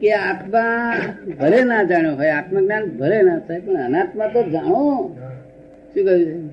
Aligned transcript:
કે 0.00 0.08
આત્મા 0.12 0.94
ભલે 1.40 1.58
ના 1.70 1.82
જાણ્યો 1.90 2.14
હોય 2.18 2.32
આત્મજ્ઞાન 2.38 2.84
ભલે 3.00 3.18
ના 3.28 3.38
થાય 3.46 3.60
પણ 3.64 3.80
અનાત્મા 3.88 4.28
તો 4.34 4.40
જાણો. 4.54 4.82
શું 5.92 6.02
કહ્યું. 6.06 6.44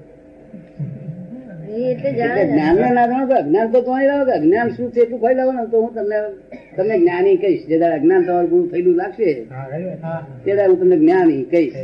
જ્ઞાન 2.53 2.75
ને 2.81 2.89
ના 2.97 3.07
જાણો 3.11 3.25
તો 3.29 3.35
અજ્ઞાન 3.41 3.67
તો 3.73 3.79
કોઈ 3.87 4.05
લાવો 4.09 4.23
કે 4.27 4.33
અજ્ઞાન 4.39 4.67
શું 4.75 4.87
છે 4.93 4.99
એટલું 5.03 5.19
કોઈ 5.23 5.35
લાવો 5.39 5.51
ને 5.57 5.63
તો 5.71 5.77
હું 5.83 5.91
તમને 5.95 6.17
તમને 6.75 6.95
જ્ઞાની 7.01 7.37
કહીશ. 7.43 7.63
જે 7.69 7.75
દાડા 7.81 7.99
અજ્ઞાન 7.99 8.21
તમારું 8.25 8.49
પૂરું 8.51 8.67
થયેલું 8.71 8.95
લાગશે 9.01 9.29
તે 10.43 10.49
દાડા 10.57 10.71
હું 10.71 10.79
તમને 10.81 10.97
જ્ઞાની 11.03 11.43
કહીશ. 11.51 11.77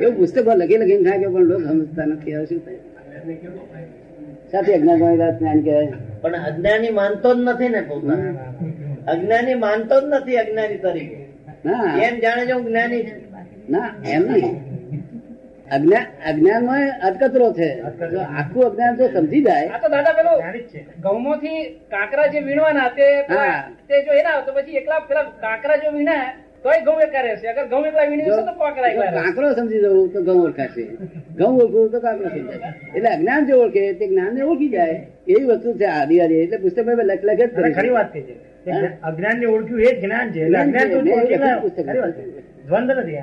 એવું 0.00 0.14
પુસ્તકો 0.18 0.50
લખી 0.60 0.80
લખીને 0.82 1.04
થાય 1.06 1.18
કે 1.22 1.28
પણ 1.34 1.44
લોકો 1.50 1.64
સમજતા 1.68 2.06
નથી 2.10 2.34
હવે 2.36 2.46
શું 2.50 2.60
થાય? 2.64 2.80
સાથે 4.50 4.70
અજ્ઞાન 4.78 4.98
જ્ઞાન 5.38 5.58
કહેવાય. 5.66 5.92
પણ 6.22 6.34
અજ્ઞાની 6.48 6.92
માનતો 7.00 7.28
જ 7.34 7.38
નથી 7.46 7.70
ને 7.74 7.80
પોતાને. 7.88 8.30
અજ્ઞાની 9.12 9.58
માનતો 9.64 9.96
જ 10.00 10.04
નથી 10.12 10.38
અજ્ઞાની 10.44 10.80
તરીકે. 10.84 11.20
ના. 11.66 11.92
એમ 12.06 12.14
જાણે 12.24 12.42
છે 12.48 12.54
હું 12.56 12.64
જ્ઞાની 12.68 13.04
ના 13.74 13.88
એમ 14.14 14.22
નહીં. 14.32 14.56
અજ્ઞાન 15.76 16.06
અજ્ઞાનમાં 16.30 16.84
અટકતરો 17.06 17.48
છે. 17.58 17.68
આખું 18.40 18.64
અજ્ઞાન 18.68 18.98
જો 18.98 19.06
સમજી 19.14 19.44
જાય 19.46 19.70
આ 19.74 19.80
તો 19.82 19.88
દાદા 19.94 20.14
પેલો 20.18 20.32
ગૌમાંથી 21.06 21.60
કાંકરા 21.94 22.28
જે 22.34 22.38
વીણવાના 22.48 22.90
તે 23.88 23.96
જો 24.06 24.12
એના 24.20 24.42
તો 24.46 24.50
પછી 24.58 24.78
એકલા 24.82 25.00
પેલા 25.08 25.26
કાંકરા 25.44 25.78
જો 25.84 25.90
વીણા 25.96 26.24
તોય 26.62 26.80
ઘઉં 26.86 27.02
એકલા 27.06 27.24
રહેશે. 27.26 27.46
અગર 27.52 27.64
ઘઉં 27.72 27.84
એકલા 27.90 28.06
વીણી 28.10 28.30
તો 28.48 28.54
કાંકરા 28.62 28.90
એકલા 28.92 29.12
કાંકરો 29.18 29.46
સમજી 29.58 29.82
જવું 29.84 30.08
તો 30.14 30.20
ઘઉં 30.26 30.40
ઓળખાશે. 30.46 30.84
ઘઉં 31.38 31.52
ઓળખવું 31.62 31.88
તો 31.94 31.98
કાંકરો 32.06 32.28
સમજાય 32.34 32.74
એટલે 32.96 33.08
અજ્ઞાન 33.16 33.42
જે 33.48 33.54
ઓળખે 33.62 33.82
તે 34.00 34.04
જ્ઞાન 34.12 34.34
ને 34.34 34.42
ઓળખી 34.50 34.72
જાય. 34.76 34.98
એવી 35.32 35.46
વસ્તુ 35.50 35.78
છે 35.80 35.86
આદિ 35.98 36.20
આદિ. 36.22 36.36
એટલે 36.44 36.58
પુસ્તક 36.62 36.78
લખ 37.08 37.24
લખે 37.28 37.46
જ 37.46 37.74
ખરી 37.76 37.94
વાત 37.96 38.10
કહી 38.14 38.26
છે. 38.28 38.34
અજ્ઞાન 39.08 39.36
ને 39.40 39.46
ઓળખ્યું 39.46 39.80
એ 39.80 39.90
જ્ઞાન 40.00 40.26
છે. 40.32 40.40
એટલે 40.40 40.58
અજ્ઞાન 40.58 40.88
તો. 40.90 40.98
દ્વંદ્વ 42.66 42.98
નથી 43.00 43.22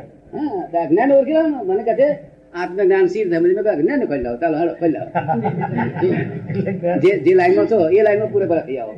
અજ્ઞાન 0.84 1.10
ઓળખી 1.12 1.34
લાવો 1.34 1.64
મને 1.68 1.84
કહે 1.84 1.94
છે 1.96 2.08
આત્મજ્ઞાન 2.54 3.08
શીર 3.08 3.26
સમજ 3.28 3.42
મેં 3.56 3.68
અજ્ઞાન 3.68 4.00
ને 4.00 4.06
ખોલી 4.06 4.24
લાવો 4.24 4.38
ચાલો 4.38 4.56
હાલો 4.58 4.74
ખોલી 4.76 4.96
લાવો 4.96 5.10
જે 7.04 7.12
જે 7.20 7.32
લાઈનમાં 7.36 7.68
છો 7.68 7.78
એ 7.90 8.00
લાઈનમાં 8.04 8.32
પૂરેપૂરા 8.32 8.66
થઈ 8.68 8.78
આવો. 8.78 8.94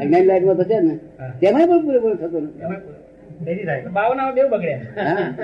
અજ્ઞાન 0.00 0.24
લાઈનમાં 0.26 0.56
તો 0.56 0.64
છે 0.64 0.76
ને. 0.80 0.94
તેમાં 1.40 1.66
પણ 1.68 1.82
પૂરેપૂરો 1.82 2.14
થતો 2.14 2.38
નથી. 2.40 3.90
ભાવના 3.96 4.28
બેવ 4.32 4.46
બગડ્યા 4.50 4.80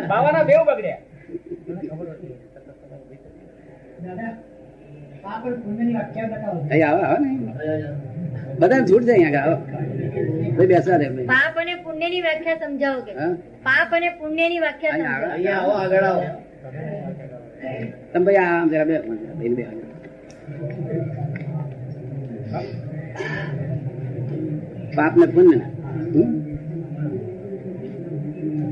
ભાવના 0.09 0.43
બેવ 0.45 0.61
બગડ્યા. 0.61 0.99
હા. 1.05 1.33
બાવાના 1.71 2.15
બેવ 2.15 2.21
બગડ્યા. 2.21 2.39
અહીં 6.71 6.89
આવે 6.89 7.03
આવો 7.03 7.19
ને. 7.19 7.31
બધા 8.61 8.83
છૂટ 8.89 9.05
જાય 9.09 9.19
અહીંયા 9.19 9.47
આવો 9.49 10.63
બેસા 10.71 10.99
રે 11.01 11.07
પાપ 11.33 11.55
અને 11.63 11.75
પુણ્યની 11.85 12.23
વ્યાખ્યા 12.27 12.61
સમજાવો 12.63 13.01
કે. 13.07 13.13
પાપ 13.67 13.91
અને 13.99 14.09
પુણ્યની 14.21 14.61
વ્યાખ્યા 14.65 14.97
અહીંયા 15.29 15.61
આવો 15.61 15.73
આગળ 15.83 16.07
આવો. 16.11 16.23
તમે 18.13 18.25
ભાઈ 18.27 18.43
આમ 18.45 18.67
જરા 18.73 18.87
બે 18.89 18.97
બે 19.57 19.65
પાપ 24.97 25.13
ને 25.21 25.27
પુણ્ય 25.35 25.59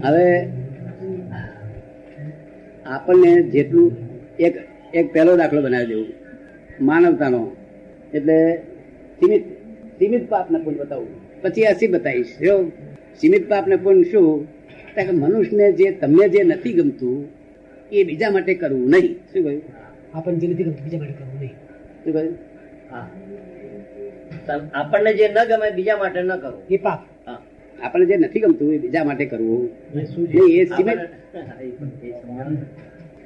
હવે 0.05 0.27
આપણને 2.95 3.31
જેટલું 3.55 3.89
એક 4.47 4.55
એક 4.99 5.07
પહેલો 5.15 5.33
દાખલો 5.41 5.61
બનાવી 5.67 5.89
દેવું. 5.91 6.09
માનવતાનો. 6.89 7.41
એટલે 8.17 8.39
સીમિત 9.21 9.45
સીમિત 9.99 10.29
પાપ 10.29 10.51
ને 10.51 10.59
પુણ્ય 10.59 10.79
બતાવું. 10.79 11.09
પછી 11.43 11.63
અસી 11.63 11.87
બતાવીશ? 11.87 12.39
જો 12.41 12.69
સીમિત 13.21 13.49
પાપ 13.49 13.69
ને 13.69 13.77
પુણ્ય 13.77 14.03
શું 14.03 14.47
કે 14.95 15.11
મનુષ્યને 15.11 15.73
જે 15.73 15.91
તમને 15.91 16.29
જે 16.29 16.43
નથી 16.43 16.73
ગમતું 16.73 17.29
એ 17.93 18.05
બીજા 18.05 18.31
માટે 18.31 18.55
કરવું 18.55 18.91
નહીં. 18.91 19.15
શું 19.33 19.43
કહ્યું? 19.45 19.63
આપણને 20.15 20.39
જે 20.39 20.47
નથી 20.47 20.65
ગમતું 20.65 20.85
બીજા 20.85 20.99
માટે 20.99 21.13
કરવું 21.13 21.41
નહીં. 21.41 21.55
શું 22.05 22.13
કહ્યું? 22.13 22.39
આપણને 24.75 25.15
જે 25.15 25.29
ન 25.29 25.45
ગમે 25.45 25.71
બીજા 25.71 25.97
માટે 25.97 26.23
ન 26.23 26.37
કરો. 26.37 26.63
એ 26.71 26.77
પાપ. 26.77 27.29
હા. 27.29 27.43
આપણને 27.83 28.07
જે 28.07 28.17
નથી 28.17 28.41
ગમતું 28.41 28.75
એ 28.75 28.79
બીજા 28.79 29.05
માટે 29.05 29.27
કરવું. 29.27 29.69
શું 30.07 30.29
છે? 30.29 30.39
એ 30.53 30.65
સીમિત. 30.65 30.99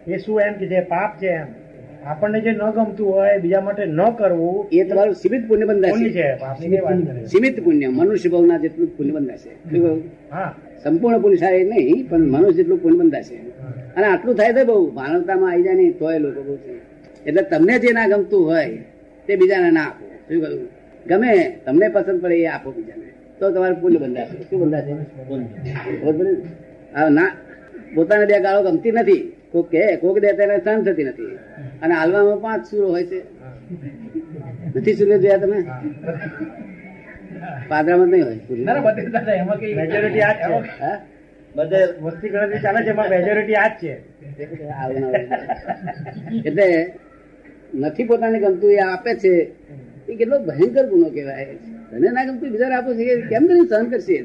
એ 0.09 0.17
શું 0.17 0.41
એમ 0.41 0.53
કે 0.53 0.67
જે 0.67 0.81
પાપ 0.81 1.23
છે 1.23 1.27
એમ? 1.27 1.47
આપણને 2.05 2.39
જે 2.41 2.51
ન 2.53 2.63
ગમતું 2.77 3.07
હોય 3.13 3.39
બીજા 3.43 3.61
માટે 3.61 3.85
ન 3.87 4.01
કરવું 4.19 4.57
એ 4.73 4.85
તમારું 4.85 5.15
સીમિત 5.23 5.43
પુણ્ય 5.49 5.67
બંધાશે 5.71 6.09
સીમિત 7.31 7.57
પુણ્ય. 7.65 7.89
મનુષ્ય 7.89 8.29
ભવના 8.33 8.59
જેટલું 8.63 8.89
પુણ્ય 8.97 9.13
બંધાશે 9.17 9.51
સંપૂર્ણ 10.83 11.21
પુરુષાય 11.25 11.65
નહીં 11.65 11.99
પણ 12.09 12.23
મનુષ્ય 12.35 12.57
જેટલું 12.59 12.79
પુણ્ય 12.83 12.99
બંધાશે 13.01 13.37
અને 13.97 14.07
આટલું 14.07 14.35
થાય 14.39 14.53
તો 14.57 14.63
બહુ. 14.65 14.77
માનવતામાં 14.99 15.51
આવી 15.53 15.65
જાય 15.67 15.77
નહીં 15.81 15.93
તોય 15.99 16.19
લોકો 16.25 16.41
બહુ 16.47 16.55
છે. 16.65 16.73
એટલે 17.27 17.43
તમને 17.51 17.75
જે 17.83 17.89
ના 17.93 18.09
ગમતું 18.13 18.43
હોય 18.49 18.69
તે 19.27 19.33
બીજાને 19.41 19.71
ના 19.79 19.87
આપો. 19.91 20.05
શું 20.29 20.39
કહ્યું 20.43 20.69
ગમે 21.07 21.31
તમને 21.65 21.87
પસંદ 21.95 22.19
પડે 22.23 22.37
એ 22.45 22.47
આપો 22.55 22.69
બીજાને. 22.77 23.09
તો 23.39 23.45
તમારું 23.55 23.79
પુણ્ય 23.83 23.99
બંધાશે 24.05 24.37
શું 24.49 24.59
બંધાશે 24.63 24.93
ના. 27.19 27.31
પોતાને 27.95 28.25
બે 28.31 28.35
ગાળો 28.45 28.61
ગમતી 28.67 28.93
નથી. 28.97 29.23
કોક 29.53 29.67
કે 29.73 29.83
કોક 30.03 30.17
દે 30.25 30.31
તેને 30.39 30.57
સહન 30.65 30.79
થતી 30.87 31.09
નથી. 31.11 31.35
અને 31.83 31.95
હાલવામાં 32.01 32.41
પાંચ 32.45 32.63
સુરો 32.71 32.87
હોય 32.95 33.07
છે. 33.11 33.21
નથી 34.77 34.97
સુરો 34.99 35.19
જોયા 35.23 35.43
તમે? 35.43 35.61
પાદરામાં 37.71 38.09
નહીં 38.13 38.25
હોય 38.25 38.41
બધે 38.87 39.75
મેજોરિટી 39.79 40.25
આ 40.29 40.35
છે. 40.39 40.91
વસ્તી 42.05 42.31
ગણતરી 42.33 42.63
ચાલે 42.65 42.81
છે 42.87 42.93
મેજોરિટી 43.13 43.59
આ 43.63 43.69
જ 43.69 43.81
છે. 43.81 43.93
આવું 44.81 45.01
ના 45.03 45.11
હોય. 45.13 45.27
એટલે 46.49 46.67
નથી 47.81 48.09
પોતાને 48.11 48.39
ગમતું 48.45 48.71
એ 48.77 48.81
આપે 48.87 49.13
છે. 49.23 49.33
એ 50.09 50.13
કેટલો 50.19 50.37
ભયંકર 50.49 50.85
ગુનો 50.93 51.09
કહેવાય. 51.17 51.55
તને 51.91 52.09
ના 52.17 52.27
ગમતું 52.29 52.53
બીજા 52.53 52.77
આપો 52.79 52.91
છે 52.99 53.05
કેમ 53.31 53.45
કરી 53.49 53.67
સહન 53.71 53.87
કરશે 53.93 54.17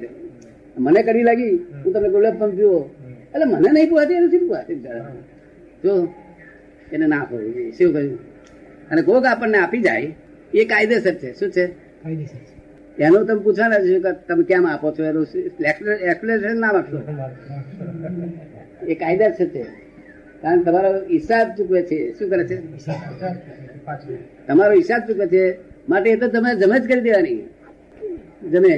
મને 0.78 1.00
કડી 1.08 1.26
લાગી 1.30 1.56
હું 1.82 1.92
તમને 1.94 2.10
ગુલાબ 2.14 2.36
પંપ 2.40 2.56
પીવો. 2.58 2.80
એટલે 3.36 3.46
મને 3.46 3.70
નહીં 3.72 4.12
એ 4.12 4.20
નથી 4.20 4.38
બિચારા. 4.38 5.12
જો 5.84 6.14
એને 6.92 7.08
ના 7.08 7.20
હોવું 7.20 7.54
જોઈએ 7.54 7.72
શું 7.72 7.94
કહ્યું? 7.94 8.20
અને 8.92 9.02
કોક 9.02 9.26
આપણને 9.26 9.58
આપી 9.58 9.82
જાય 9.82 10.16
એ 10.54 10.66
કાયદેસર 10.66 11.14
છે. 11.14 11.34
શું 11.40 11.52
છે? 11.52 11.66
એનું 13.00 13.26
તમે 13.26 13.40
પૂછવાના 13.40 13.80
છે 13.80 14.00
કે 14.00 14.12
તમે 14.28 14.44
કેમ 14.44 14.68
આપો 14.68 14.92
છો? 14.92 15.04
એનું 15.04 15.28
એક્સપ્લેનેશન 16.02 16.60
ના 16.60 16.68
આપશો. 16.68 17.00
એ 18.88 18.96
કાયદેસર 18.96 19.48
છે. 19.48 19.64
કારણ 20.42 20.64
તમારો 20.64 20.92
હિસાબ 21.12 21.48
ચૂકવે 21.58 21.82
છે. 21.82 22.20
શું 22.20 22.30
કરે 22.30 22.48
છે? 22.48 22.58
તમારો 24.48 24.74
હિસાબ 24.74 25.02
ચૂકવે 25.08 25.28
છે. 25.28 25.58
માટે 25.90 26.10
એ 26.10 26.16
તો 26.16 26.28
તમે 26.28 26.56
જમે 26.56 26.80
જ 26.80 26.88
કરી 26.88 27.02
દેવાની. 27.02 27.50
જમે. 28.52 28.74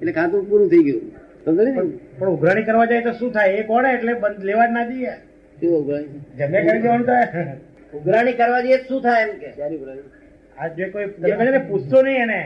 એટલે 0.00 0.12
ખાતું 0.12 0.48
પૂરું 0.50 0.70
થઈ 0.70 0.82
ગયું? 0.82 1.15
પણ 1.46 2.28
ઉઘરાણી 2.34 2.66
કરવા 2.68 2.86
જાય 2.90 3.02
તો 3.02 3.12
શું 3.18 3.30
થાય? 3.32 3.56
એ 3.60 3.62
કોણે 3.70 3.88
એટલે 3.94 4.12
બંધ 4.22 4.44
લેવા 4.50 4.66
જ 4.66 4.70
ના 4.76 4.84
ઉઘરાણી? 5.80 6.20
જમે 6.38 6.58
કરી 6.66 6.80
દેવાનું 6.82 7.06
તો 7.06 7.14
ઉઘરાણી 7.98 8.36
કરવા 8.40 8.62
જઈએ 8.66 8.78
શું 8.88 9.00
થાય 9.02 9.22
એમ 9.26 9.34
કે? 9.42 9.50
આ 10.58 10.68
જે 10.76 10.84
કોઈ 10.92 11.08
પૂછતો 11.68 11.98
નહીં 12.06 12.22
એને. 12.22 12.40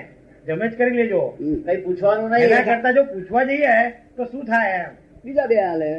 જમે 0.46 0.64
જ 0.68 0.72
કરી 0.80 0.96
લેજો. 1.00 1.22
કઈ 1.66 1.78
પૂછવાનું 1.84 2.34
એના 2.40 2.64
કરતા 2.68 2.92
જો 2.98 3.02
પૂછવા 3.12 3.44
જઈએ 3.52 3.74
તો 4.16 4.22
શું 4.32 4.42
થાય 4.50 4.76
એમ? 4.82 4.92
બીજા 5.24 5.48
બે 5.52 5.56
હાલે. 5.62 5.90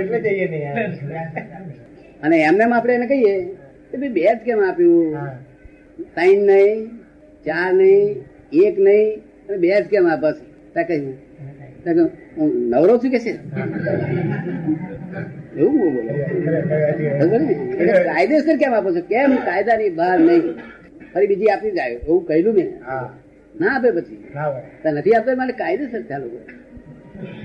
એટલે 0.00 0.18
જઈએ 0.26 0.46
નહીં 0.56 0.76
અને 2.22 2.36
એમને 2.48 2.62
એમ 2.64 2.72
આપણે 2.72 2.94
એને 2.98 3.06
કહીએ 3.14 3.36
કે 3.92 3.96
ભાઈ 4.00 4.14
બે 4.18 4.22
જ 4.26 4.36
કેમ 4.50 4.60
આપ્યું? 4.66 5.30
સાઈન 6.14 6.40
નહીં 6.50 6.78
ચા 7.46 7.68
નહીં 7.80 8.08
એક 8.52 8.78
નહીં 8.78 9.20
અને 9.48 9.56
બે 9.56 9.68
જ 9.68 9.84
કેમ 9.86 10.06
આપસ 10.06 10.36
તા 10.74 10.82
ત્યાં 10.82 11.18
કહ્યું, 11.84 12.10
હું? 12.36 12.50
નવરો 12.70 12.98
છું 12.98 13.10
કે 13.10 13.18
છે? 13.18 13.32
એવું 15.56 15.94
બોલો? 15.94 16.12
કાયદેસર 18.04 18.56
કેમ 18.56 18.74
આપો 18.74 18.90
છો? 18.94 19.00
કેમ 19.00 19.36
કાયદાની 19.36 19.90
બહાર 19.90 20.18
નહીં? 20.20 20.42
ફરી 21.14 21.26
બીજી 21.26 21.46
આપી 21.46 21.70
જાય 21.70 21.90
એવું 21.90 22.26
કહેલું 22.26 22.54
મેં. 22.54 22.68
હા. 22.86 23.08
ના 23.60 23.76
આપે 23.76 23.90
પછી. 23.90 24.18
નથી 24.92 25.12
આપતા 25.12 25.34
માટે 25.34 25.52
કાયદેસર 25.52 26.02
થયા 26.02 26.18
લોકો. 26.18 26.38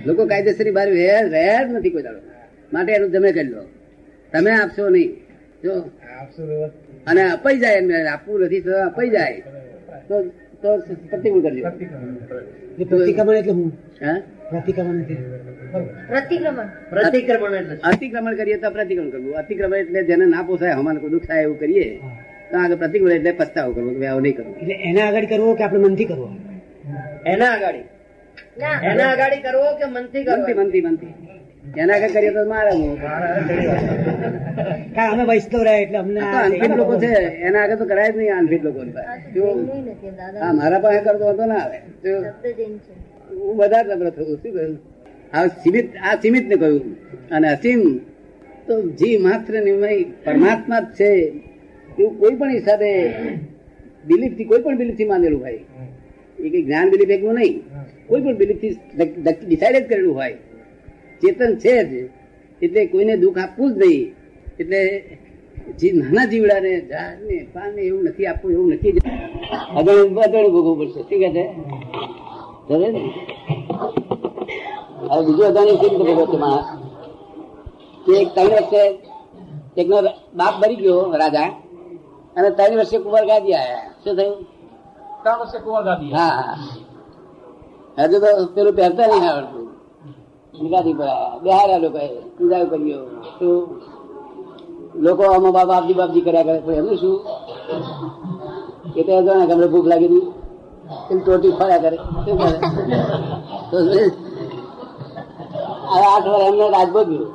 લોકો 0.05 0.25
કાયદેસરની 0.25 0.71
બહાર 0.71 0.89
વેર 0.91 1.23
વેર 1.29 1.67
નથી 1.69 1.89
કોઈ 1.89 2.01
દાડો. 2.01 2.19
માટે 2.73 2.91
એનું 2.93 3.11
તમે 3.11 3.31
કરી 3.31 3.43
લો. 3.43 3.63
તમે 4.31 4.51
આપશો 4.51 4.89
નહીં. 4.89 5.11
જો. 5.63 5.73
આપશું 6.19 6.71
અને 7.07 7.21
અપાઈ 7.31 7.57
જાય 7.57 7.75
એમને 7.75 8.07
આપવું 8.07 8.41
નથી 8.41 8.61
તો 8.61 8.71
અપાઈ 8.83 9.09
જાય. 9.09 9.43
તો 10.07 10.15
તો 10.63 10.69
પ્રતિકૂળ 11.09 11.43
કરજો. 11.43 11.63
પ્રતિક્રમણ 12.79 13.37
એટલે 13.39 13.53
હું? 13.53 13.69
પ્રતિક્રમણ 14.49 14.99
એટલે? 15.01 15.17
અતિક્રમણ 17.83 18.35
કરીએ 18.39 18.57
તો 18.57 18.69
પ્રતિક્રમણ 18.71 19.11
કરવું. 19.11 19.33
અતિક્રમણ 19.35 19.81
એટલે 19.81 19.99
જેને 20.09 20.25
ના 20.27 20.43
પોસાય 20.43 20.75
હમાને 20.79 20.99
કોઈ 20.99 21.11
દુઃખ 21.11 21.27
થાય 21.27 21.43
એવું 21.43 21.57
કરીએ 21.57 21.87
તો 22.49 22.55
આગળ 22.57 22.77
પ્રતિક્રમણ 22.81 23.17
એટલે 23.19 23.31
પસ્તાવો 23.39 23.71
કરવો 23.75 23.91
કે 23.99 24.05
આવું 24.07 24.23
નહીં 24.23 24.35
કરવું. 24.37 24.55
એટલે 24.61 24.75
એના 24.89 25.05
આગળ 25.09 25.27
કરવો 25.27 25.49
કે 25.55 25.63
આપણે 25.63 25.79
મનથી 25.85 26.09
કરવો? 26.11 26.27
એના 27.25 27.51
આગળ. 27.55 27.79
એના 28.83 29.09
આગળ 29.13 29.35
કરવો 29.45 29.69
કે 29.79 29.85
મનથી 29.87 30.23
કરવો? 30.25 30.37
મનથી 30.37 30.57
મનથી 30.59 30.83
મનથી. 30.83 31.13
એના 31.75 31.95
આગળ 31.97 32.13
કરીએ 32.15 32.31
તો 32.31 32.41
મારે 32.51 32.71
કારણ 34.97 35.13
અમે 35.13 35.23
વૈષ્ણવ 35.31 35.61
રહ્યા 35.67 35.83
એટલે 35.85 35.97
અમને 36.03 36.21
અનફિટ 36.43 36.75
લોકો 36.81 36.93
છે 37.03 37.11
એના 37.47 37.61
આગળ 37.63 37.79
તો 37.81 37.85
કરાય 37.91 38.11
જ 38.13 38.17
નહીં 38.19 38.35
અનફિટ 38.41 38.63
લોકો 38.67 38.79
હા 40.41 40.53
મારા 40.59 40.83
પાસે 40.85 40.99
કરતો 41.07 41.25
હતો 41.31 41.43
ના 41.51 41.61
આવે. 41.63 41.77
હું 43.39 43.55
વધારે 43.59 43.87
નમ્ર 43.95 44.09
થયું 44.15 44.37
શું 44.41 44.51
કહ્યું? 44.55 44.77
આ 45.37 45.47
સીમિત 45.63 45.87
આ 46.07 46.15
સીમિત 46.21 46.45
ને 46.51 46.55
કહ્યું. 46.61 46.83
અને 47.35 47.47
અસીમ 47.55 47.81
તો 48.67 48.73
જી 48.99 49.17
માત્ર 49.27 49.53
નિર્મય 49.67 49.91
પરમાત્મા 50.25 50.81
જ 50.85 50.89
છે. 50.99 51.11
એવું 51.99 52.13
કોઈ 52.19 52.35
પણ 52.39 52.53
હિસાબે 52.59 52.91
બિલીફથી 54.09 54.49
કોઈ 54.49 54.63
પણ 54.63 54.77
બિલીફથી 54.81 55.09
માનેલું 55.11 55.41
હોય. 55.45 55.61
એ 56.45 56.47
કઈ 56.53 56.63
જ્ઞાન 56.67 56.87
બિલીફ 56.93 57.11
એકનું 57.15 57.35
નહીં. 57.39 57.55
કોઈ 58.07 58.21
પણ 58.23 58.37
બિલીફથી 58.41 58.73
ડિસાઇડ 59.45 59.77
જ 59.83 59.87
કરેલું 59.89 60.15
હોય. 60.19 60.37
ચેતન 61.21 61.51
છે 61.63 61.75
જ. 61.89 61.91
એટલે 62.61 62.81
કોઈને 62.93 63.15
દુઃખ 63.23 63.39
આપવું 63.43 63.69
જ 63.79 63.81
નહીં. 63.83 64.05
એટલે 64.59 64.81
જે 65.79 65.87
નાના 65.99 66.29
જીવડાને 66.31 66.71
ઝાડને 66.89 67.35
પાનને 67.53 67.81
એવું 67.89 68.03
નથી 68.07 68.27
આપવું 68.27 68.51
એવું 68.55 68.69
નથી 68.73 68.93
જ. 68.95 68.97
અગળ 69.77 69.99
અગળ 70.25 70.47
ભોગવવું 70.53 70.77
પડશે. 70.79 71.01
શું 71.07 71.19
કહે 71.23 71.29
છે? 71.35 71.45
ને? 72.69 72.87
હવે 75.09 75.21
બીજું 75.25 75.47
અદાણી 75.51 75.79
કેવી 75.81 75.97
રીતે 75.97 76.13
ભોગવે 76.19 76.37
માણસ 76.43 76.67
કે 78.05 78.11
એક 78.21 78.29
ત્રણ 78.35 78.51
વર્ષે 78.55 78.81
એકનો 79.77 79.97
બાપ 80.39 80.53
મરી 80.61 80.79
ગયો 80.81 80.99
રાજા 81.21 81.49
અને 82.35 82.49
ત્રણ 82.57 82.77
વર્ષે 82.79 82.97
કુંવર 83.03 83.25
ગાદી 83.29 83.55
આયા. 83.59 83.85
શું 84.03 84.13
થયું? 84.17 84.37
ત્રણ 85.23 85.37
વર્ષે 85.41 85.57
કુંવર 85.63 85.83
ગાદી 85.89 86.11
હા 86.17 86.55
હજુ 87.97 88.17
તો 88.23 88.29
પેલું 88.55 88.73
પહેરતા 88.79 89.07
નહીં 89.11 89.27
આવડતું. 89.29 89.67
ગાદી 90.71 90.95
પર 90.99 91.07
આયા. 91.07 91.39
બિહાર્યા 91.43 91.83
લોકો 91.83 91.99
પૂજા 92.37 92.65
કર્યો 92.71 93.03
તો 93.39 93.49
લોકો 95.05 95.23
આમાં 95.23 95.51
બાપ 95.51 95.67
બાપજી 95.67 95.93
બાપજી 95.93 96.21
કર્યા 96.21 96.43
કરે. 96.43 96.59
તો 96.65 96.71
એમનું 96.71 96.97
શું? 96.97 97.15
એ 98.95 99.01
તો 99.03 99.11
હજુ 99.17 99.47
ગમે 99.49 99.67
ભૂખ 99.67 99.87
લાગી 99.87 100.05
હતી. 100.05 100.25
પેલી 101.07 101.21
ટોટી 101.21 101.51
ફર્યા 101.51 101.77
કરે. 101.77 101.97
શું 101.97 102.37
આઠ 106.13 106.27
વાર 106.31 106.41
એમને 106.41 106.65
રાજ 106.69 106.89
ભોગ્યું 106.89 107.27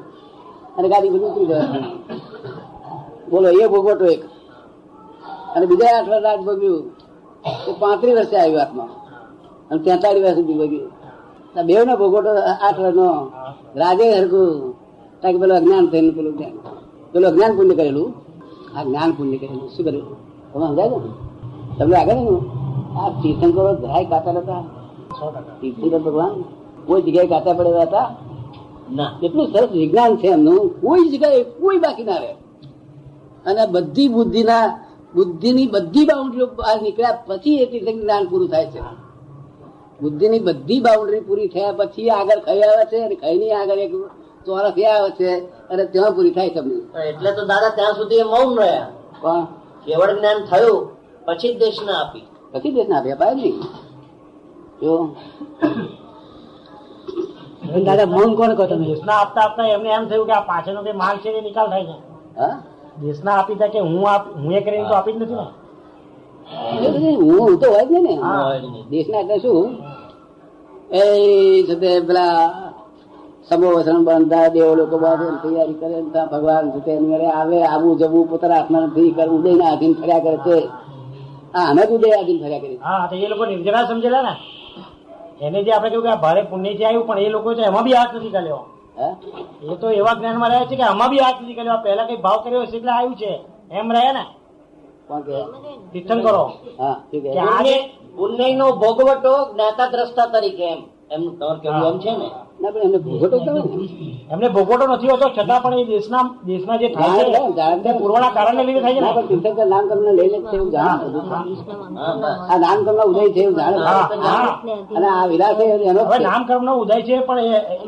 અને 0.76 0.88
ગાડી 0.88 1.08
બધું 1.08 1.28
ઉતરી 1.30 1.46
બોલો, 3.30 3.48
એ 3.48 3.66
ભોગવટો 3.66 4.04
એક. 4.04 4.22
અને 5.56 5.64
બીજા 5.66 5.90
આઠ 5.98 6.08
વાર 6.08 6.22
રાજ 6.22 6.40
ભોગ્યું 6.40 6.82
તો 7.64 7.70
પાંત્રીસ 7.80 8.14
વર્ષે 8.16 8.36
આવ્યું 8.36 8.60
હાથમાં. 8.60 8.90
અને 9.70 9.78
તેતાલીસ 9.82 10.24
વર્ષ 10.24 10.46
ભોગ્યું. 10.60 10.90
બે 11.66 11.74
નો 11.84 11.94
ભોગવટો 11.96 12.30
આઠ 12.66 12.80
વર્ષ 12.80 12.96
નો 12.96 13.08
રાજે 13.76 14.06
હરકું 14.18 14.50
કારણ 15.22 15.34
કે 15.34 15.38
પેલું 15.40 15.56
અજ્ઞાન 15.56 15.86
થઈને 15.86 16.10
પેલું 16.10 16.32
જ્ઞાન 16.36 16.56
પેલું 17.12 17.30
અજ્ઞાન 17.30 17.56
પુણ્ય 17.56 17.74
કરેલું. 17.74 18.14
આ 18.78 18.84
જ્ઞાન 18.84 19.12
પુણ્ય 19.12 19.36
કરેલું. 19.36 19.68
શું 19.68 19.84
કર્યું 19.84 20.08
તમે 20.52 20.66
સમજાય 20.66 20.88
ને? 20.88 20.96
તમને 21.78 21.96
આગળ 21.96 22.14
ને? 22.14 22.38
આ 22.98 23.08
તીર્થંકરો 23.08 23.74
જરાય 23.74 24.04
કાતા 24.04 24.30
હતા 24.30 24.64
તીર્થંકર 25.60 25.98
ભગવાન 25.98 26.42
કોઈ 26.86 27.02
જગ્યાએ 27.02 27.26
કાતા 27.26 27.52
પડેલા 27.52 27.82
હતા? 27.82 28.16
ના. 28.92 29.18
એટલું 29.22 29.46
સરસ 29.46 29.68
વિજ્ઞાન 29.72 30.16
છે 30.16 30.26
એમનું. 30.26 30.80
કોઈ 30.80 31.08
જગ્યાએ 31.08 31.42
કોઈ 31.42 31.78
બાકી 31.78 32.04
ના 32.04 32.16
રહે. 32.16 32.32
અને 33.46 33.66
બધી 33.70 34.08
બુદ્ધિના 34.08 34.78
બુદ્ધિની 35.14 35.66
બધી 35.66 36.04
બાઉન્ડ્રીઓ 36.04 36.46
બહાર 36.46 36.82
નીકળ્યા 36.82 37.22
પછી 37.26 37.54
એ 37.54 37.66
તીર્થંકર 37.66 38.00
જ્ઞાન 38.00 38.26
પૂરું 38.30 38.48
થાય 38.48 38.66
છે. 38.66 38.80
બુદ્ધિની 40.02 40.38
બધી 40.38 40.80
બાઉન્ડ્રી 40.80 41.20
પૂરી 41.20 41.48
થયા 41.48 41.72
પછી 41.72 42.10
આગળ 42.10 42.38
ખાઈ 42.38 42.60
આવે 42.60 42.84
છે 42.84 43.04
અને 43.04 43.14
ખાઈ 43.14 43.50
આગળ 43.50 43.78
એક 43.78 43.92
ચોરસ 44.46 44.76
એ 44.82 44.84
આવે 44.94 45.10
છે 45.18 45.30
અને 45.70 45.84
ત્યાં 45.92 46.14
પૂરી 46.16 46.34
થાય 46.36 46.50
તમને. 46.56 46.76
એટલે 47.10 47.30
તો 47.36 47.42
દાદા 47.50 47.72
ત્યાં 47.78 47.94
સુધી 48.00 48.20
એ 48.24 48.26
મૌન 48.32 48.48
રહ્યા. 48.58 48.86
કોણ? 49.22 49.42
કેવળ 49.84 50.12
જ્ઞાન 50.18 50.38
થયું 50.50 50.80
પછી 51.26 51.54
દેશના 51.62 51.98
આપી. 52.02 52.24
પછી 52.52 52.72
દેશના 52.76 52.98
આપી. 52.98 53.12
અપાય 53.16 53.34
નહીં. 53.34 53.56
જો. 54.82 54.92
દાદા 57.86 58.06
મૌન 58.06 58.30
કોણ 58.38 58.52
કહો 58.58 58.64
તમે? 58.66 58.84
દેશના 58.92 59.18
આપતા 59.22 59.44
આપતા 59.46 59.66
એમને 59.76 59.90
એમ 59.96 60.04
થયું 60.10 60.26
કે 60.28 60.34
આ 60.38 60.44
પાછળનો 60.50 60.80
કઈ 60.86 60.96
માલ 61.02 61.16
છે 61.22 61.28
એ 61.38 61.42
નિકાલ 61.48 61.68
થાય 61.72 61.84
છે. 61.90 61.96
હા? 62.38 62.54
દેશના 63.02 63.36
આપી 63.40 63.58
તા 63.60 63.72
કે 63.74 63.80
હું 63.80 64.04
આપ 64.12 64.24
હું 64.42 64.52
એ 64.52 64.60
કરીને 64.64 64.86
તો 64.88 64.94
આપી 64.94 65.14
જ 65.14 65.18
નથી 65.18 65.38
ને? 65.40 65.46
હું 67.28 67.58
તો 67.60 67.66
હોય 67.72 67.84
જ 67.86 67.90
ને 67.90 68.00
દેશ 68.02 68.20
દેશના 68.90 69.20
એટલે 69.24 69.36
શું? 69.44 69.66
એ 70.92 71.02
પેલા 72.08 72.71
સમૂહ 73.48 73.74
વસણ 73.76 74.04
બંધા 74.06 74.48
દેવ 74.54 74.68
લોકો 74.78 74.96
બાંધે 74.98 75.26
તૈયારી 75.42 75.78
કરે 75.80 75.88
ત્યાં 76.12 76.30
ભગવાન 76.32 76.66
તે 76.84 76.92
ઘરે 77.02 77.28
આવે 77.32 77.58
આવું 77.64 77.94
જવું 78.00 78.28
પોતાના 78.30 78.58
હાથમાં 78.58 78.84
નથી 78.88 79.14
કરવું 79.16 79.38
ઉદય 79.38 79.52
ના 79.56 79.70
આધીન 79.72 79.94
ફર્યા 79.94 80.24
કરે 80.24 80.36
છે. 80.46 80.56
હા 81.54 81.66
અમે 81.70 81.82
જ 81.82 81.90
ઉદય 81.96 82.08
આધીન 82.18 82.38
ફર્યા 82.42 82.62
કરે 82.62 82.74
હા 82.80 83.08
તો 83.08 83.14
એ 83.16 83.28
લોકો 83.28 83.44
નિર્જરા 83.46 83.86
સમજેલા 83.88 84.22
ને? 84.22 84.34
એને 85.40 85.58
જે 85.64 85.70
આપણે 85.72 85.88
કહ્યું 85.90 86.06
કે 86.06 86.20
ભારે 86.24 86.42
પુણ્ય 86.50 86.72
છે 86.78 86.84
આવ્યું 86.84 87.06
પણ 87.08 87.20
એ 87.20 87.30
લોકો 87.30 87.48
છે 87.56 87.62
એમાં 87.62 87.84
બી 87.84 87.96
હાથ 87.98 88.14
નથી 88.14 88.34
કર્યો. 88.36 88.60
હા? 88.98 89.12
એ 89.64 89.74
તો 89.76 89.86
એવા 89.90 90.14
જ્ઞાનમાં 90.14 90.50
રહ્યા 90.52 90.68
છે 90.68 90.76
કે 90.76 90.84
આમાં 90.84 91.10
બી 91.12 91.22
હાથ 91.24 91.38
નથી 91.42 91.58
કર્યો. 91.58 91.78
પહેલા 91.84 92.06
કઈ 92.06 92.20
ભાવ 92.24 92.38
કર્યો 92.44 92.62
હશે 92.64 92.76
એટલે 92.76 92.92
આવ્યું 92.92 93.16
છે. 93.16 93.32
એમ 93.70 93.88
રહ્યા 93.90 94.16
ને? 94.18 94.24
તીર્થન 95.92 96.20
કરો 96.22 96.42
પુણ્ય 98.16 98.46
નો 98.56 98.66
ભોગવટો 98.74 99.32
જ્ઞાતા 99.52 99.90
દ્રષ્ટા 99.92 100.28
તરીકે 100.32 100.66
એમ. 100.66 100.80
એમનું 101.10 101.34
તર 101.38 101.56
કેવું 101.62 101.86
એમ 101.86 101.98
છે 101.98 102.12
ને? 102.12 102.28
એમને 104.32 104.48
ભોગવટો 104.54 104.84
ને 104.86 104.94
નથી 104.94 105.10
હોતો 105.12 105.26
છતાં 105.36 105.60
પણ 105.62 105.74
એ 105.74 105.84
દેશના 105.84 106.24
દેશના 106.46 106.76
જે 106.76 106.88
થાય 106.88 107.22
છે 107.84 107.90
પૂર્વના 108.00 108.32
કારણને 108.36 108.62
લીધે 108.64 108.80
થાય 108.84 108.94
છે 108.96 109.00
ને? 109.00 109.10
તીર્થંકર 109.28 109.66
નામ 109.72 109.84
તમને 109.90 110.12
લઈ 110.18 110.30
લે 110.32 110.38
છે 110.42 110.56
એવું 110.56 110.70
જાણે. 110.74 111.04
બધું. 111.04 111.26
આ 112.50 112.56
નામ 112.64 112.78
તમને 112.86 113.04
ઉદય 113.10 113.24
છે 113.34 113.40
એવું 113.42 113.56
જાણે. 113.58 113.78
અને 114.96 115.08
આ 115.08 115.24
વિલાસ 115.30 115.58
એનો. 115.90 116.02
નામકર્મ 116.28 116.62
નો 116.64 116.72
ઉદય 116.82 116.96
છે 117.02 117.14
પણ 117.26 117.38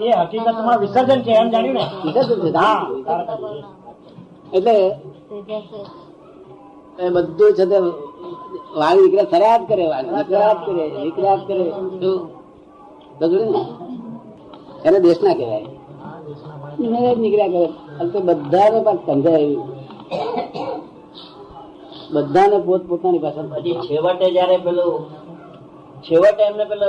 એ 0.03 0.11
હકીકતમાં 0.21 0.79
વિસર્જન 0.83 1.21
છે 1.23 1.33
એમ 1.41 1.49
જાણ્યું 1.53 1.77
ને? 1.79 1.85
વિસર્જન 2.05 2.39
છે, 2.45 2.51
એટલે 4.57 4.77
બધું 7.15 7.51
છે 7.59 7.65
તે 7.71 7.79
વાણી 8.79 9.03
નીકળે 9.05 9.25
ફરિયાદ 9.33 9.63
કરે 9.69 9.85
વાણી 9.93 10.13
નીકળ્યા 10.17 10.57
કરે 10.67 10.85
નીકળ્યા 10.97 11.47
કરે. 11.49 11.65
શું 12.01 12.19
ને. 13.53 13.63
એને 14.85 14.99
દેશના 15.01 15.35
કહેવાય. 15.35 15.67
નીકળ્યા 17.23 17.53
કરે. 17.55 18.21
બધાને 18.29 18.79
પણ 18.85 18.99
સમજાય 19.07 19.47
બધાને 22.15 22.59
પોત 22.67 22.83
પોતાની 22.89 23.19
ભાષા 23.19 23.51
પછી 23.53 23.77
છેવટે 23.87 24.27
જયારે 24.31 24.57
પેલું 24.57 24.95
છેવટે 26.03 26.43
એમને 26.43 26.65
પેલો 26.65 26.87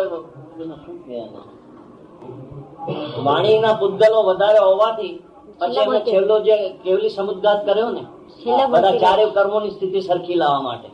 વાણીના 3.25 3.75
પુદ્ગલો 3.81 4.19
વધારે 4.29 4.59
હોવાથી 4.67 5.13
પછી 5.59 5.81
એમને 5.83 5.99
છેલ્લો 6.07 6.35
જે 6.39 6.55
કેવલી 6.83 7.09
સમુદ્ઘાત 7.09 7.59
કર્યો 7.65 7.89
ને 7.89 8.03
બધા 8.71 8.81
ચારે 8.81 8.99
ચારે 8.99 9.23
કર્મોની 9.35 9.71
સ્થિતિ 9.71 9.99
સરખી 10.01 10.37
લાવવા 10.41 10.61
માટે. 10.61 10.87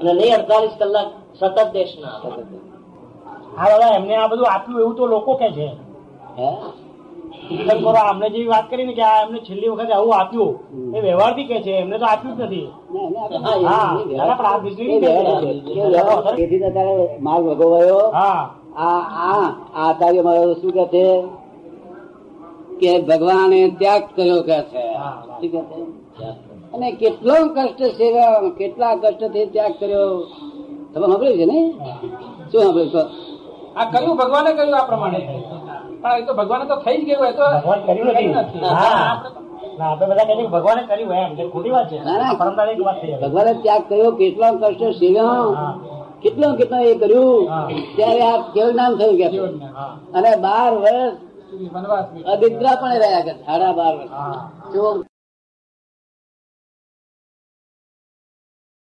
અને 0.00 0.12
નહીં 0.12 0.34
અડતાલીસ 0.38 0.74
કલાક 0.78 1.08
સતત 1.40 1.56
દેશના. 1.72 2.16
હા 3.56 3.68
દાદા 3.68 3.96
એમને 3.96 4.16
આ 4.16 4.26
બધું 4.26 4.46
આપ્યું 4.50 4.80
એવું 4.80 4.94
તો 4.96 5.06
લોકો 5.06 5.34
કે 5.34 5.48
છે. 5.50 5.68
અમને 8.10 8.30
જેવી 8.30 8.46
વાત 8.46 8.70
કરી 8.70 8.84
ને 8.84 8.92
કે 8.92 9.02
આ 9.02 9.22
એમને 9.22 9.38
છેલ્લી 9.38 9.68
વખત 9.68 9.90
આવું 9.90 10.14
આપ્યું. 10.14 10.52
એ 10.96 11.00
વ્યવહારથી 11.00 11.44
કે 11.44 11.62
છે 11.62 11.70
એમને 11.70 11.98
તો 11.98 12.04
આપ્યું 12.04 12.36
જ 12.36 12.40
નથી. 12.40 12.68
વ્યવહાર 12.90 13.28
છે. 13.30 14.16
વ્યવહાર 15.88 16.36
છે. 16.36 17.18
માલ 17.20 17.42
ભગવાયો. 17.42 17.98
આ 17.98 18.42
આ 18.76 19.00
આ 19.30 19.46
આચાર્ય 19.74 20.22
મારો 20.22 20.54
શું 20.54 20.72
કે 20.72 20.84
છે? 20.84 21.06
કે 22.80 22.90
ભગવાને 23.02 23.60
ત્યાગ 23.78 24.02
કર્યો 24.16 24.42
કે 24.42 24.58
છે. 24.62 24.84
છે? 25.50 25.62
અને 26.74 26.92
કેટલો 26.92 27.34
કષ્ટ 27.34 27.82
સેવા 27.82 28.50
કેટલા 28.58 28.94
કષ્ટથી 28.96 29.46
ત્યાગ 29.46 29.72
કર્યો? 29.80 30.08
તમે 30.94 31.06
સાંભળ્યું 31.06 31.38
છે 31.38 31.44
ને? 31.44 31.60
શું 32.52 32.62
સાંભળ્યું 32.62 32.90
છો? 32.90 33.02
આ 33.76 33.84
કહ્યું 33.84 34.16
ભગવાને 34.16 34.50
કહ્યું 34.52 34.74
આ 34.74 34.86
પ્રમાણે 34.86 35.18
પણ 36.02 36.18
એ 36.18 36.26
તો 36.26 36.32
ભગવાને 36.34 36.64
તો 36.66 36.76
થઈ 36.76 36.98
જ 36.98 37.04
ગયું 37.08 37.26
એ 37.26 37.32
તો 37.32 37.46
ભગવાન 37.56 37.80
કર્યું 37.86 38.08
નથી. 38.08 38.30
હા. 38.74 39.22
ના 39.78 39.88
આપણે 39.90 40.06
બધા 40.06 40.24
કહીએ 40.24 40.42
કે 40.42 40.48
ભગવાને 40.48 40.82
કર્યું 40.86 41.12
એમ 41.14 41.32
જે 41.34 41.44
ખોટી 41.48 41.70
વાત 41.70 41.86
છે. 41.90 41.98
ના, 41.98 42.16
ના. 42.18 42.34
પરંપરાગત 42.34 42.80
વાત 42.80 42.98
છે. 43.00 43.08
ભગવાને 43.22 43.52
ત્યાગ 43.54 43.82
કર્યો 43.88 44.10
કેટલો 44.12 44.46
કષ્ટ 44.52 44.82
સેવ્યો. 44.98 45.46
કેટલો 46.22 46.46
કેટલો 46.56 46.78
એ 46.82 46.94
કર્યું. 46.94 47.42
ત્યારે 47.96 48.22
આ 48.22 48.38
કેવું 48.54 48.74
નામ 48.74 48.92
થયું 48.98 49.16
કે. 49.16 49.26
અને 50.14 50.30
બાર 50.36 50.72
વર્ષ 50.74 51.14
અદિદ્રા 52.26 52.76
પણ 52.76 52.98
રહ્યા 52.98 53.24
કે? 53.24 53.32
સાડા 53.46 53.72
બાર 53.72 53.92
વર્ષ. 53.96 54.10
હા. 54.10 54.36
જો 54.74 54.84